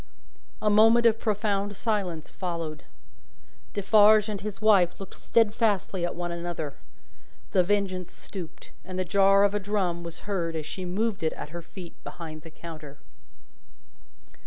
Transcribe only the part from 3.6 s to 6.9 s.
Defarge and his wife looked steadfastly at one another.